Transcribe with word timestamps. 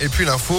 Et 0.00 0.08
puis 0.08 0.24
l'info. 0.24 0.54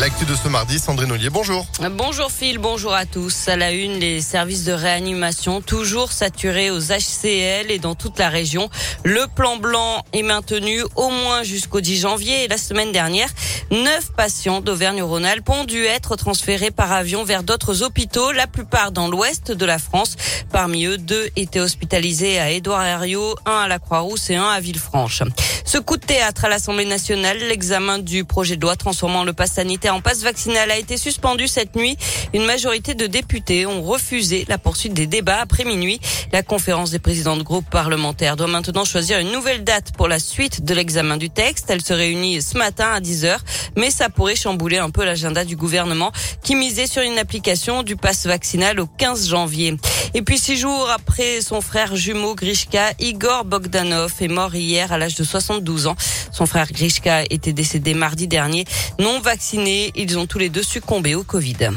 L'actu 0.00 0.24
de 0.26 0.36
ce 0.36 0.46
mardi, 0.46 0.78
Sandrine 0.78 1.10
Ollier, 1.10 1.28
bonjour. 1.28 1.66
Bonjour 1.96 2.30
Phil, 2.30 2.58
bonjour 2.58 2.94
à 2.94 3.04
tous. 3.04 3.48
À 3.48 3.56
la 3.56 3.72
une, 3.72 3.98
les 3.98 4.20
services 4.20 4.62
de 4.62 4.72
réanimation 4.72 5.60
toujours 5.60 6.12
saturés 6.12 6.70
aux 6.70 6.78
HCL 6.78 7.72
et 7.72 7.80
dans 7.80 7.96
toute 7.96 8.16
la 8.20 8.28
région. 8.28 8.70
Le 9.02 9.26
plan 9.26 9.56
blanc 9.56 10.04
est 10.12 10.22
maintenu 10.22 10.84
au 10.94 11.10
moins 11.10 11.42
jusqu'au 11.42 11.80
10 11.80 12.00
janvier 12.00 12.44
et 12.44 12.48
la 12.48 12.58
semaine 12.58 12.92
dernière, 12.92 13.28
neuf 13.72 14.12
patients 14.16 14.60
d'Auvergne-Rhône-Alpes 14.60 15.48
ont 15.50 15.64
dû 15.64 15.84
être 15.84 16.14
transférés 16.14 16.70
par 16.70 16.92
avion 16.92 17.24
vers 17.24 17.42
d'autres 17.42 17.82
hôpitaux, 17.82 18.30
la 18.30 18.46
plupart 18.46 18.92
dans 18.92 19.08
l'ouest 19.08 19.50
de 19.50 19.66
la 19.66 19.80
France. 19.80 20.14
Parmi 20.52 20.84
eux, 20.84 20.98
deux 20.98 21.28
étaient 21.34 21.58
hospitalisés 21.58 22.38
à 22.38 22.50
Édouard 22.50 22.84
Herriot, 22.84 23.34
un 23.46 23.62
à 23.62 23.68
la 23.68 23.80
Croix-Rousse 23.80 24.30
et 24.30 24.36
un 24.36 24.48
à 24.48 24.60
Villefranche. 24.60 25.24
Ce 25.64 25.76
coup 25.76 25.96
de 25.96 26.06
théâtre 26.06 26.44
à 26.44 26.48
l'Assemblée 26.48 26.86
nationale, 26.86 27.38
l'examen 27.38 27.98
du 27.98 28.24
projet 28.24 28.56
de 28.56 28.62
loi 28.62 28.76
transformant 28.76 29.24
le 29.24 29.32
pass 29.32 29.52
sanitaire 29.54 29.87
en 29.90 30.00
passe 30.00 30.22
vaccinal 30.22 30.70
a 30.70 30.78
été 30.78 30.96
suspendu 30.96 31.48
cette 31.48 31.76
nuit. 31.76 31.96
Une 32.34 32.44
majorité 32.44 32.94
de 32.94 33.06
députés 33.06 33.66
ont 33.66 33.82
refusé 33.82 34.44
la 34.48 34.58
poursuite 34.58 34.94
des 34.94 35.06
débats 35.06 35.40
après 35.40 35.64
minuit. 35.64 36.00
La 36.32 36.42
conférence 36.42 36.90
des 36.90 36.98
présidents 36.98 37.36
de 37.36 37.42
groupes 37.42 37.68
parlementaires 37.70 38.36
doit 38.36 38.46
maintenant 38.46 38.84
choisir 38.84 39.18
une 39.18 39.32
nouvelle 39.32 39.64
date 39.64 39.92
pour 39.96 40.08
la 40.08 40.18
suite 40.18 40.64
de 40.64 40.74
l'examen 40.74 41.16
du 41.16 41.30
texte. 41.30 41.66
Elle 41.68 41.82
se 41.82 41.92
réunit 41.92 42.42
ce 42.42 42.58
matin 42.58 42.90
à 42.92 43.00
10h, 43.00 43.38
mais 43.76 43.90
ça 43.90 44.08
pourrait 44.08 44.36
chambouler 44.36 44.78
un 44.78 44.90
peu 44.90 45.04
l'agenda 45.04 45.44
du 45.44 45.56
gouvernement 45.56 46.12
qui 46.42 46.54
misait 46.54 46.86
sur 46.86 47.02
une 47.02 47.18
application 47.18 47.82
du 47.82 47.96
passe 47.96 48.26
vaccinal 48.26 48.80
au 48.80 48.86
15 48.86 49.28
janvier. 49.28 49.76
Et 50.14 50.22
puis 50.22 50.38
six 50.38 50.56
jours 50.56 50.88
après 50.90 51.40
son 51.40 51.60
frère 51.60 51.94
jumeau 51.94 52.34
Grishka, 52.34 52.92
Igor 52.98 53.44
Bogdanov 53.44 54.12
est 54.20 54.28
mort 54.28 54.54
hier 54.54 54.92
à 54.92 54.98
l'âge 54.98 55.14
de 55.14 55.24
72 55.24 55.86
ans. 55.86 55.96
Son 56.32 56.46
frère 56.46 56.72
Grishka 56.72 57.24
était 57.30 57.52
décédé 57.52 57.94
mardi 57.94 58.26
dernier, 58.26 58.64
non 58.98 59.20
vacciné. 59.20 59.67
Ils 59.68 60.18
ont 60.18 60.26
tous 60.26 60.38
les 60.38 60.48
deux 60.48 60.62
succombé 60.62 61.14
au 61.14 61.24
Covid. 61.24 61.70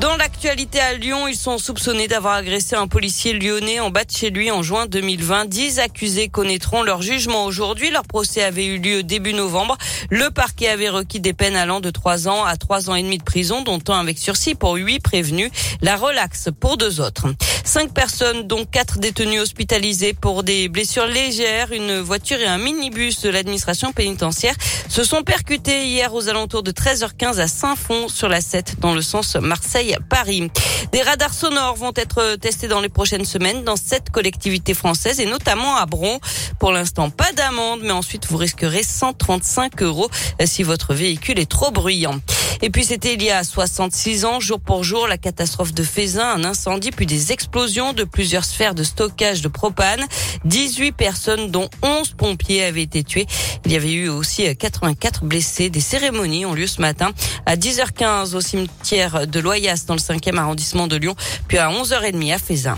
Dans 0.00 0.16
l'actualité 0.16 0.80
à 0.80 0.94
Lyon, 0.94 1.28
ils 1.28 1.36
sont 1.36 1.58
soupçonnés 1.58 2.08
d'avoir 2.08 2.32
agressé 2.32 2.74
un 2.74 2.88
policier 2.88 3.34
lyonnais 3.34 3.80
en 3.80 3.90
bas 3.90 4.06
de 4.06 4.10
chez 4.10 4.30
lui 4.30 4.50
en 4.50 4.62
juin 4.62 4.86
2020. 4.86 5.44
Dix 5.44 5.78
accusés 5.78 6.30
connaîtront 6.30 6.82
leur 6.82 7.02
jugement 7.02 7.44
aujourd'hui. 7.44 7.90
Leur 7.90 8.04
procès 8.04 8.42
avait 8.42 8.64
eu 8.64 8.78
lieu 8.78 9.02
début 9.02 9.34
novembre. 9.34 9.76
Le 10.08 10.30
parquet 10.30 10.68
avait 10.68 10.88
requis 10.88 11.20
des 11.20 11.34
peines 11.34 11.54
allant 11.54 11.80
de 11.80 11.90
trois 11.90 12.28
ans 12.28 12.46
à 12.46 12.56
trois 12.56 12.88
ans 12.88 12.94
et 12.94 13.02
demi 13.02 13.18
de 13.18 13.22
prison, 13.22 13.60
dont 13.60 13.80
un 13.88 14.00
avec 14.00 14.18
sursis 14.18 14.54
pour 14.54 14.76
huit 14.76 15.00
prévenus. 15.00 15.50
La 15.82 15.96
relaxe 15.96 16.48
pour 16.58 16.78
deux 16.78 17.02
autres. 17.02 17.26
Cinq 17.64 17.92
personnes, 17.92 18.46
dont 18.46 18.64
quatre 18.64 19.00
détenus 19.00 19.42
hospitalisés 19.42 20.14
pour 20.14 20.44
des 20.44 20.70
blessures 20.70 21.06
légères, 21.06 21.72
une 21.72 21.98
voiture 21.98 22.40
et 22.40 22.46
un 22.46 22.56
minibus 22.56 23.20
de 23.20 23.28
l'administration 23.28 23.92
pénitentiaire 23.92 24.54
se 24.88 25.04
sont 25.04 25.22
percutés 25.22 25.84
hier 25.84 26.14
aux 26.14 26.28
alentours 26.30 26.62
de 26.62 26.72
13h15 26.72 27.38
à 27.38 27.48
Saint-Fond 27.48 28.08
sur 28.08 28.28
la 28.28 28.40
7 28.40 28.80
dans 28.80 28.94
le 28.94 29.02
sens 29.02 29.36
Marseille 29.36 29.89
Paris. 30.08 30.50
Des 30.92 31.02
radars 31.02 31.34
sonores 31.34 31.76
vont 31.76 31.92
être 31.96 32.36
testés 32.36 32.68
dans 32.68 32.80
les 32.80 32.88
prochaines 32.88 33.24
semaines 33.24 33.64
dans 33.64 33.76
sept 33.76 34.10
collectivités 34.10 34.74
françaises 34.74 35.20
et 35.20 35.26
notamment 35.26 35.76
à 35.76 35.86
Bron. 35.86 36.20
Pour 36.58 36.72
l'instant, 36.72 37.10
pas 37.10 37.32
d'amende, 37.32 37.80
mais 37.82 37.92
ensuite 37.92 38.26
vous 38.26 38.36
risquerez 38.36 38.82
135 38.82 39.82
euros 39.82 40.10
si 40.44 40.62
votre 40.62 40.94
véhicule 40.94 41.38
est 41.38 41.50
trop 41.50 41.70
bruyant. 41.70 42.20
Et 42.62 42.70
puis 42.70 42.84
c'était 42.84 43.14
il 43.14 43.22
y 43.22 43.30
a 43.30 43.42
66 43.42 44.24
ans, 44.24 44.40
jour 44.40 44.60
pour 44.60 44.84
jour, 44.84 45.08
la 45.08 45.16
catastrophe 45.16 45.72
de 45.72 45.82
Fézin, 45.82 46.28
un 46.34 46.44
incendie 46.44 46.90
puis 46.90 47.06
des 47.06 47.32
explosions 47.32 47.92
de 47.92 48.04
plusieurs 48.04 48.44
sphères 48.44 48.74
de 48.74 48.82
stockage 48.82 49.40
de 49.42 49.48
propane. 49.48 50.04
18 50.44 50.92
personnes 50.92 51.50
dont 51.50 51.68
11 51.82 52.14
pompiers 52.14 52.64
avaient 52.64 52.82
été 52.82 53.02
tués. 53.02 53.26
Il 53.64 53.72
y 53.72 53.76
avait 53.76 53.92
eu 53.92 54.08
aussi 54.08 54.54
84 54.54 55.24
blessés. 55.24 55.70
Des 55.70 55.80
cérémonies 55.80 56.44
ont 56.44 56.54
lieu 56.54 56.66
ce 56.66 56.80
matin 56.80 57.12
à 57.46 57.56
10h15 57.56 58.34
au 58.34 58.40
cimetière 58.40 59.26
de 59.26 59.40
Loyasse 59.40 59.86
dans 59.86 59.94
le 59.94 60.00
5e 60.00 60.36
arrondissement 60.36 60.86
de 60.86 60.96
Lyon, 60.96 61.14
puis 61.48 61.58
à 61.58 61.70
11h30 61.70 62.34
à 62.34 62.38
Fézin. 62.38 62.76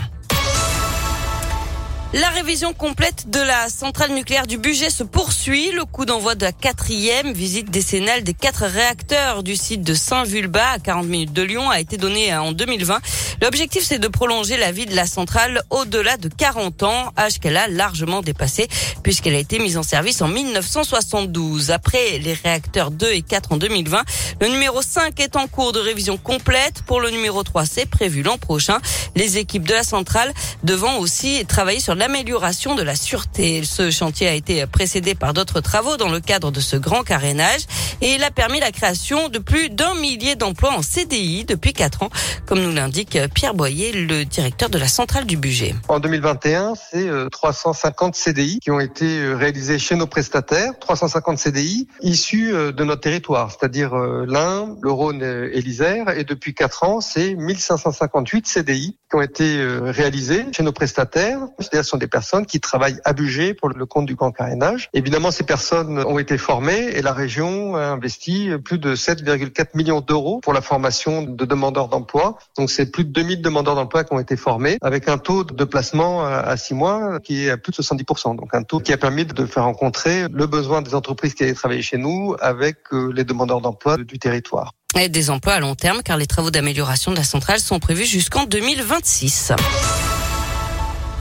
La 2.13 2.29
révision 2.29 2.73
complète 2.73 3.31
de 3.31 3.39
la 3.39 3.69
centrale 3.69 4.13
nucléaire 4.13 4.45
du 4.45 4.59
budget 4.59 4.91
se 4.91 5.03
poursuit. 5.03 5.71
Le 5.71 5.83
coup 5.83 6.05
d'envoi 6.05 6.35
de 6.35 6.43
la 6.43 6.51
quatrième 6.51 7.33
visite 7.33 7.71
décennale 7.71 8.21
des 8.21 8.35
quatre 8.35 8.65
réacteurs 8.65 9.41
du 9.41 9.55
site 9.55 9.81
de 9.81 9.95
Saint-Vulbas 9.95 10.73
à 10.73 10.77
40 10.77 11.07
minutes 11.07 11.33
de 11.33 11.41
Lyon 11.41 11.71
a 11.71 11.79
été 11.79 11.97
donnée 11.97 12.31
en 12.35 12.51
2020. 12.51 12.99
L'objectif, 13.43 13.83
c'est 13.83 13.99
de 13.99 14.07
prolonger 14.07 14.55
la 14.55 14.71
vie 14.71 14.85
de 14.85 14.95
la 14.95 15.05
centrale 15.05 15.63
au-delà 15.69 16.15
de 16.15 16.29
40 16.29 16.83
ans, 16.83 17.11
âge 17.17 17.39
qu'elle 17.39 17.57
a 17.57 17.67
largement 17.67 18.21
dépassé 18.21 18.69
puisqu'elle 19.03 19.35
a 19.35 19.39
été 19.39 19.59
mise 19.59 19.77
en 19.77 19.83
service 19.83 20.21
en 20.21 20.29
1972. 20.29 21.69
Après 21.69 22.19
les 22.19 22.35
réacteurs 22.35 22.89
2 22.89 23.11
et 23.11 23.21
4 23.21 23.51
en 23.51 23.57
2020, 23.57 24.01
le 24.39 24.47
numéro 24.47 24.81
5 24.81 25.19
est 25.19 25.35
en 25.35 25.47
cours 25.47 25.73
de 25.73 25.81
révision 25.81 26.15
complète. 26.15 26.83
Pour 26.87 27.01
le 27.01 27.09
numéro 27.09 27.43
3, 27.43 27.65
c'est 27.65 27.85
prévu 27.85 28.23
l'an 28.23 28.37
prochain. 28.37 28.79
Les 29.17 29.37
équipes 29.37 29.67
de 29.67 29.73
la 29.73 29.83
centrale 29.83 30.33
devant 30.63 30.99
aussi 30.99 31.45
travailler 31.45 31.81
sur 31.81 31.95
l'amélioration 31.95 32.75
de 32.75 32.81
la 32.81 32.95
sûreté. 32.95 33.63
Ce 33.65 33.91
chantier 33.91 34.29
a 34.29 34.33
été 34.33 34.65
précédé 34.67 35.15
par 35.15 35.33
d'autres 35.33 35.59
travaux 35.59 35.97
dans 35.97 36.07
le 36.07 36.21
cadre 36.21 36.49
de 36.49 36.61
ce 36.61 36.77
grand 36.77 37.03
carénage 37.03 37.63
et 37.99 38.13
il 38.13 38.23
a 38.23 38.31
permis 38.31 38.61
la 38.61 38.71
création 38.71 39.27
de 39.27 39.39
plus 39.39 39.69
d'un 39.69 39.95
millier 39.95 40.35
d'emplois 40.35 40.71
en 40.71 40.81
CDI 40.81 41.43
depuis 41.43 41.73
quatre 41.73 42.03
ans, 42.03 42.09
comme 42.45 42.61
nous 42.61 42.71
l'indique 42.71 43.17
Pierre 43.33 43.53
Boyer, 43.53 43.91
le 43.91 44.25
directeur 44.25 44.69
de 44.69 44.77
la 44.77 44.87
centrale 44.87 45.25
du 45.25 45.37
budget. 45.37 45.75
En 45.87 45.99
2021, 45.99 46.73
c'est 46.75 47.07
350 47.31 48.15
CDI 48.15 48.59
qui 48.59 48.71
ont 48.71 48.79
été 48.79 49.33
réalisés 49.33 49.79
chez 49.79 49.95
nos 49.95 50.07
prestataires, 50.07 50.71
350 50.79 51.37
CDI 51.37 51.87
issus 52.01 52.51
de 52.51 52.83
notre 52.83 53.01
territoire, 53.01 53.51
c'est-à-dire 53.51 53.95
l'Ain, 53.95 54.75
le 54.81 54.91
Rhône 54.91 55.21
et 55.21 55.61
l'Isère. 55.61 56.09
Et 56.17 56.23
depuis 56.23 56.53
quatre 56.53 56.83
ans, 56.83 57.01
c'est 57.01 57.35
1558 57.35 58.47
CDI 58.47 58.97
qui 59.09 59.15
ont 59.15 59.21
été 59.21 59.63
réalisés 59.81 60.45
chez 60.51 60.63
nos 60.63 60.71
prestataires. 60.71 61.39
C'est-à-dire 61.59 61.85
sont 61.85 61.97
des 61.97 62.07
personnes 62.07 62.45
qui 62.45 62.59
travaillent 62.59 62.99
à 63.03 63.13
budget 63.13 63.53
pour 63.53 63.69
le 63.69 63.85
compte 63.85 64.05
du 64.05 64.15
grand 64.15 64.31
carénage. 64.31 64.89
Évidemment, 64.93 65.31
ces 65.31 65.43
personnes 65.43 65.99
ont 65.99 66.19
été 66.19 66.37
formées 66.37 66.89
et 66.93 67.01
la 67.01 67.13
région 67.13 67.75
a 67.75 67.87
investi 67.87 68.49
plus 68.63 68.77
de 68.77 68.95
7,4 68.95 69.67
millions 69.75 70.01
d'euros 70.01 70.39
pour 70.41 70.53
la 70.53 70.61
formation 70.61 71.23
de 71.23 71.45
demandeurs 71.45 71.89
d'emploi. 71.89 72.37
Donc, 72.57 72.69
c'est 72.69 72.91
plus 72.91 73.03
de 73.03 73.11
2000 73.23 73.41
demandeurs 73.41 73.75
d'emploi 73.75 74.03
qui 74.03 74.13
ont 74.13 74.19
été 74.19 74.35
formés 74.35 74.77
avec 74.81 75.07
un 75.07 75.17
taux 75.17 75.45
de 75.45 75.63
placement 75.63 76.25
à 76.25 76.57
6 76.57 76.73
mois 76.73 77.19
qui 77.21 77.45
est 77.45 77.49
à 77.49 77.57
plus 77.57 77.71
de 77.71 77.81
70%. 77.81 78.35
Donc, 78.35 78.53
un 78.53 78.63
taux 78.63 78.79
qui 78.79 78.91
a 78.91 78.97
permis 78.97 79.25
de 79.25 79.45
faire 79.45 79.63
rencontrer 79.63 80.27
le 80.29 80.45
besoin 80.45 80.81
des 80.81 80.93
entreprises 80.93 81.33
qui 81.33 81.43
allaient 81.43 81.53
travailler 81.53 81.81
chez 81.81 81.97
nous 81.97 82.35
avec 82.41 82.79
les 82.91 83.23
demandeurs 83.23 83.61
d'emploi 83.61 83.97
du 83.97 84.19
territoire. 84.19 84.73
Et 84.99 85.07
des 85.07 85.29
emplois 85.29 85.53
à 85.53 85.59
long 85.61 85.75
terme 85.75 86.03
car 86.03 86.17
les 86.17 86.27
travaux 86.27 86.51
d'amélioration 86.51 87.11
de 87.11 87.17
la 87.17 87.23
centrale 87.23 87.59
sont 87.59 87.79
prévus 87.79 88.05
jusqu'en 88.05 88.43
2026. 88.43 89.53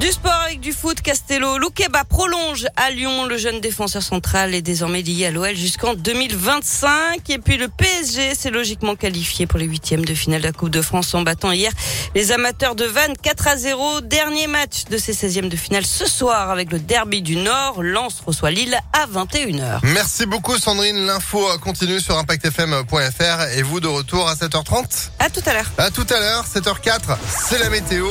Du 0.03 0.11
sport 0.11 0.33
avec 0.33 0.59
du 0.59 0.73
foot, 0.73 1.01
Castello. 1.01 1.59
Loukeba 1.59 2.03
prolonge 2.03 2.67
à 2.75 2.91
Lyon. 2.91 3.27
Le 3.27 3.39
jeune 3.39 3.61
défenseur 3.61 4.03
central 4.03 4.53
est 4.53 4.61
désormais 4.61 5.01
lié 5.01 5.27
à 5.27 5.31
l'OL 5.31 5.55
jusqu'en 5.55 5.95
2025. 5.95 7.31
Et 7.31 7.39
puis 7.39 7.57
le 7.57 7.69
PSG 7.69 8.35
s'est 8.35 8.51
logiquement 8.51 8.97
qualifié 8.97 9.47
pour 9.47 9.61
les 9.61 9.67
huitièmes 9.67 10.05
de 10.05 10.13
finale 10.13 10.41
de 10.41 10.47
la 10.49 10.53
Coupe 10.53 10.71
de 10.71 10.83
France 10.83 11.15
en 11.15 11.23
battant 11.23 11.53
hier 11.53 11.71
les 12.17 12.33
amateurs 12.33 12.75
de 12.75 12.85
Vannes 12.85 13.15
4 13.23 13.47
à 13.47 13.57
0. 13.57 14.01
Dernier 14.01 14.49
match 14.49 14.87
de 14.91 14.99
ces 14.99 15.13
16e 15.13 15.49
de 15.49 15.55
finale 15.55 15.87
ce 15.87 16.09
soir 16.09 16.51
avec 16.51 16.73
le 16.73 16.81
derby 16.81 17.23
du 17.23 17.37
Nord. 17.37 17.81
Lens 17.85 18.25
reçoit 18.27 18.51
Lille 18.51 18.77
à 18.93 19.07
21h. 19.07 19.83
Merci 19.85 20.27
beaucoup 20.27 20.59
Sandrine. 20.59 21.07
L'info 21.07 21.47
continue 21.61 22.01
sur 22.01 22.19
impactfm.fr 22.19 23.57
et 23.57 23.63
vous 23.63 23.79
de 23.79 23.87
retour 23.87 24.29
à 24.29 24.35
7h30 24.35 25.11
À 25.21 25.31
tout 25.31 25.43
à 25.47 25.55
l'heure. 25.55 25.71
À 25.79 25.93
tout 25.93 26.07
à 26.11 26.19
l'heure, 26.19 26.45
7h04, 26.53 27.17
c'est 27.49 27.59
la 27.59 27.71
météo 27.71 28.09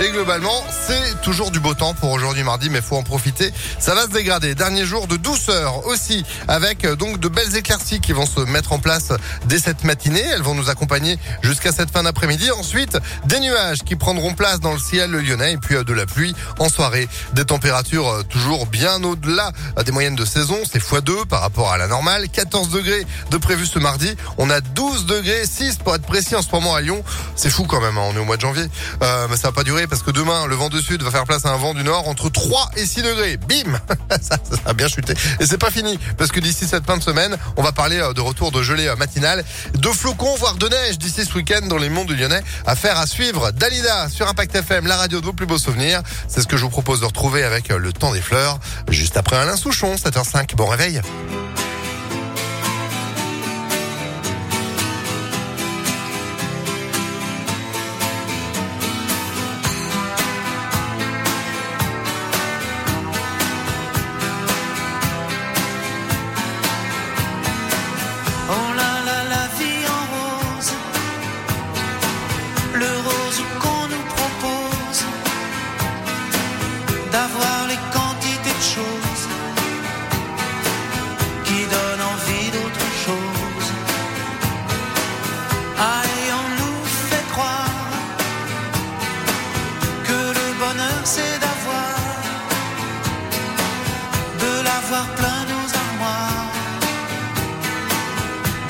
et 0.00 0.08
globalement, 0.08 0.64
c'est 0.86 1.20
toujours 1.20 1.33
du 1.34 1.58
beau 1.58 1.74
temps 1.74 1.94
pour 1.94 2.12
aujourd'hui 2.12 2.44
mardi, 2.44 2.70
mais 2.70 2.80
faut 2.80 2.96
en 2.96 3.02
profiter. 3.02 3.52
Ça 3.80 3.94
va 3.94 4.02
se 4.02 4.10
dégrader. 4.10 4.54
Dernier 4.54 4.84
jour 4.84 5.08
de 5.08 5.16
douceur 5.16 5.84
aussi, 5.86 6.24
avec 6.46 6.84
euh, 6.84 6.94
donc 6.94 7.18
de 7.18 7.26
belles 7.26 7.56
éclaircies 7.56 8.00
qui 8.00 8.12
vont 8.12 8.24
se 8.24 8.40
mettre 8.40 8.72
en 8.72 8.78
place 8.78 9.12
dès 9.46 9.58
cette 9.58 9.82
matinée. 9.82 10.22
Elles 10.32 10.42
vont 10.42 10.54
nous 10.54 10.70
accompagner 10.70 11.18
jusqu'à 11.42 11.72
cette 11.72 11.90
fin 11.90 12.04
d'après-midi. 12.04 12.52
Ensuite, 12.52 12.98
des 13.24 13.40
nuages 13.40 13.82
qui 13.82 13.96
prendront 13.96 14.34
place 14.34 14.60
dans 14.60 14.72
le 14.72 14.78
ciel 14.78 15.10
lyonnais 15.10 15.54
et 15.54 15.56
puis 15.56 15.74
euh, 15.74 15.82
de 15.82 15.92
la 15.92 16.06
pluie 16.06 16.36
en 16.60 16.68
soirée. 16.68 17.08
Des 17.32 17.44
températures 17.44 18.08
euh, 18.08 18.22
toujours 18.22 18.66
bien 18.66 19.02
au-delà 19.02 19.50
des 19.84 19.90
moyennes 19.90 20.14
de 20.14 20.24
saison. 20.24 20.58
C'est 20.70 20.80
x2 20.80 21.26
par 21.26 21.40
rapport 21.40 21.72
à 21.72 21.78
la 21.78 21.88
normale. 21.88 22.28
14 22.28 22.70
degrés 22.70 23.04
de 23.30 23.36
prévu 23.38 23.66
ce 23.66 23.80
mardi. 23.80 24.14
On 24.38 24.50
a 24.50 24.60
12 24.60 25.06
degrés, 25.06 25.46
6 25.46 25.78
pour 25.78 25.96
être 25.96 26.06
précis 26.06 26.36
en 26.36 26.42
ce 26.42 26.50
moment 26.52 26.76
à 26.76 26.80
Lyon. 26.80 27.02
C'est 27.34 27.50
fou 27.50 27.64
quand 27.64 27.80
même. 27.80 27.98
Hein. 27.98 28.04
On 28.10 28.14
est 28.14 28.20
au 28.20 28.24
mois 28.24 28.36
de 28.36 28.42
janvier. 28.42 28.66
Euh, 29.02 29.26
mais 29.28 29.36
ça 29.36 29.48
va 29.48 29.52
pas 29.52 29.64
durer 29.64 29.88
parce 29.88 30.02
que 30.02 30.12
demain, 30.12 30.46
le 30.46 30.54
vent 30.54 30.68
de 30.68 30.80
sud 30.80 31.02
va 31.02 31.10
faire 31.10 31.23
place 31.24 31.44
à 31.46 31.50
un 31.50 31.56
vent 31.56 31.74
du 31.74 31.84
nord 31.84 32.08
entre 32.08 32.28
3 32.30 32.70
et 32.76 32.86
6 32.86 33.02
degrés. 33.02 33.36
Bim 33.36 33.78
ça, 34.20 34.36
ça 34.36 34.56
a 34.64 34.72
bien 34.72 34.88
chuté. 34.88 35.14
Et 35.40 35.46
c'est 35.46 35.58
pas 35.58 35.70
fini, 35.70 35.98
parce 36.16 36.32
que 36.32 36.40
d'ici 36.40 36.66
cette 36.66 36.86
fin 36.86 36.96
de 36.96 37.02
semaine, 37.02 37.36
on 37.56 37.62
va 37.62 37.72
parler 37.72 37.98
euh, 37.98 38.12
de 38.12 38.20
retour 38.20 38.52
de 38.52 38.62
gelée 38.62 38.86
euh, 38.86 38.96
matinale, 38.96 39.44
de 39.74 39.88
flocons, 39.88 40.34
voire 40.36 40.54
de 40.54 40.68
neige 40.68 40.98
d'ici 40.98 41.24
ce 41.24 41.34
week-end 41.34 41.66
dans 41.66 41.78
les 41.78 41.88
monts 41.88 42.04
du 42.04 42.16
Lyonnais. 42.16 42.42
Affaire 42.66 42.98
à 42.98 43.06
suivre. 43.06 43.50
Dalida 43.52 44.08
sur 44.08 44.28
Impact 44.28 44.54
FM, 44.56 44.86
la 44.86 44.96
radio 44.96 45.20
de 45.20 45.26
vos 45.26 45.32
plus 45.32 45.46
beaux 45.46 45.58
souvenirs. 45.58 46.02
C'est 46.28 46.40
ce 46.40 46.46
que 46.46 46.56
je 46.56 46.62
vous 46.62 46.70
propose 46.70 47.00
de 47.00 47.06
retrouver 47.06 47.44
avec 47.44 47.70
euh, 47.70 47.78
le 47.78 47.92
temps 47.92 48.12
des 48.12 48.22
fleurs, 48.22 48.58
juste 48.88 49.16
après 49.16 49.36
Alain 49.36 49.56
Souchon, 49.56 49.94
7h05. 49.94 50.54
Bon 50.54 50.66
réveil. 50.66 51.00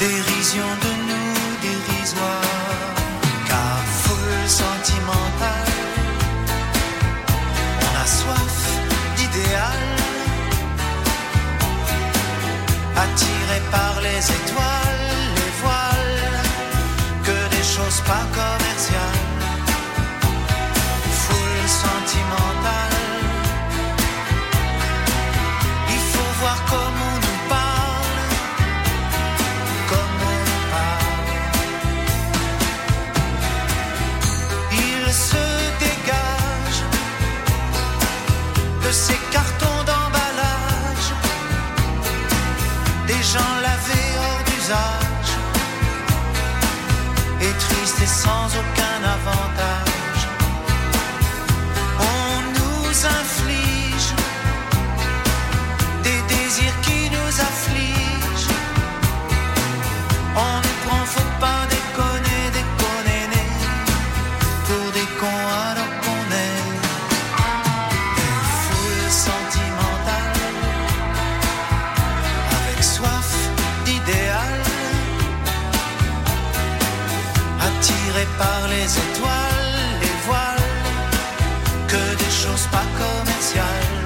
dérision 0.08 0.70
de 0.84 0.92
nous 1.08 1.50
dérisoire, 1.66 2.94
car 3.48 3.78
foule 4.02 4.48
sentimentale, 4.62 5.78
on 7.84 7.92
a 8.04 8.06
soif 8.18 8.56
d'idéal, 9.16 9.84
attiré 13.04 13.58
par 13.76 13.94
les 14.06 14.22
étoiles, 14.40 15.08
les 15.38 15.52
voiles, 15.62 16.24
que 17.26 17.38
des 17.56 17.66
choses 17.74 18.00
pas 18.10 18.26
comme 18.36 18.63
des 43.06 43.22
gens 43.22 43.54
lavés 43.62 44.10
hors 44.18 44.42
d'usage, 44.48 45.30
et 47.40 47.52
tristes 47.58 48.00
et 48.02 48.06
sans 48.06 48.46
aucun 48.60 48.98
avantage. 49.16 50.22
On 52.00 52.34
nous 52.58 53.06
inflige 53.20 54.08
des 56.02 56.20
désirs 56.34 56.80
qui 56.82 57.10
nous 57.10 57.40
affligent. 57.40 57.63
soif 72.84 73.32
d'idéal, 73.84 74.60
attiré 77.68 78.24
par 78.38 78.60
les 78.68 78.88
étoiles, 79.04 79.76
les 80.02 80.16
voiles, 80.26 80.70
que 81.88 82.04
des 82.22 82.32
choses 82.42 82.66
pas 82.74 82.88
commerciales, 83.02 84.00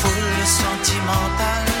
foule 0.00 0.46
sentimentale. 0.60 1.71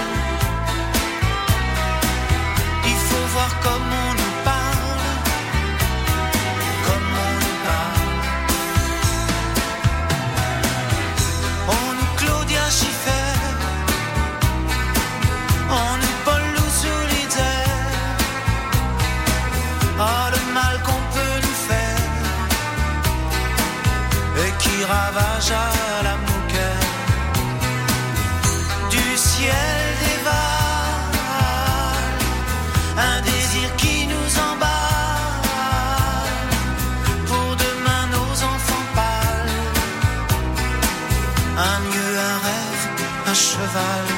I 43.74 44.11